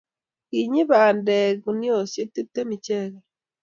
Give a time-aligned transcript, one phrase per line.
[0.49, 3.19] kinyei bandek guniaisiek tiptem ichekei